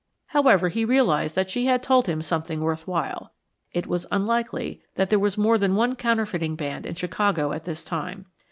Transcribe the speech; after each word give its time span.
However, 0.29 0.69
he 0.69 0.83
realized 0.83 1.35
that 1.35 1.51
she 1.51 1.67
had 1.67 1.83
told 1.83 2.07
him 2.07 2.23
something 2.23 2.61
worth 2.61 2.87
while. 2.87 3.33
It 3.71 3.85
was 3.85 4.07
unlikely 4.11 4.81
that 4.95 5.11
there 5.11 5.19
was 5.19 5.37
more 5.37 5.59
than 5.59 5.75
one 5.75 5.95
counterfeiting 5.95 6.55
band 6.55 6.87
in 6.87 6.95
Chicago 6.95 7.51
at 7.51 7.65
this 7.65 7.83
time. 7.83 8.25